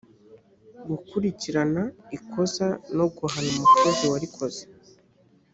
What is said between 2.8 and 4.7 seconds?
no guhana umukozi warikoze